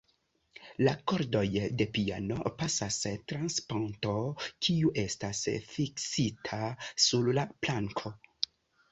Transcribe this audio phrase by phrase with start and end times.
[0.85, 1.41] La kordoj
[1.81, 2.97] de piano pasas
[3.31, 4.13] trans ponto,
[4.67, 5.41] kiu estas
[5.75, 6.59] fiksita
[7.09, 8.13] sur la planko.